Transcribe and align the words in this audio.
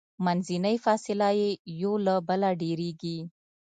منځنۍ 0.25 0.75
فاصله 0.85 1.29
یې 1.39 1.49
یو 1.81 1.93
له 2.05 2.15
بله 2.27 2.49
ډیریږي. 2.61 3.17